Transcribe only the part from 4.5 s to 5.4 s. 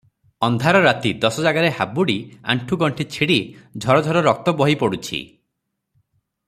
ବହି ପଡୁଛି।